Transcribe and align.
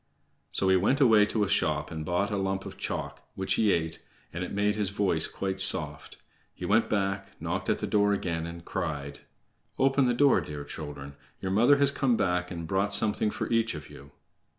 So 0.49 0.67
he 0.69 0.75
went 0.77 0.99
away 0.99 1.27
to 1.27 1.43
a 1.43 1.47
shop 1.47 1.91
and 1.91 2.03
bought 2.03 2.31
a 2.31 2.35
lump 2.37 2.65
of 2.65 2.75
chalk, 2.75 3.21
which 3.35 3.53
he 3.53 3.71
ate, 3.71 3.99
and 4.33 4.43
it 4.43 4.51
made 4.51 4.73
his 4.73 4.89
voice 4.89 5.27
quite 5.27 5.61
soft. 5.61 6.17
He 6.55 6.65
went 6.65 6.89
back, 6.89 7.39
knocked 7.39 7.69
at 7.69 7.77
the 7.77 7.85
door 7.85 8.11
again, 8.11 8.47
and 8.47 8.65
cried: 8.65 9.19
"Open 9.77 10.07
the 10.07 10.15
door, 10.15 10.41
dear 10.41 10.63
children. 10.63 11.17
Your 11.39 11.51
mother 11.51 11.75
has 11.75 11.91
come 11.91 12.17
back 12.17 12.49
and 12.49 12.67
brought 12.67 12.95
something 12.95 13.29
for 13.29 13.47
each 13.53 13.75
of 13.75 13.91
you." 13.91 14.09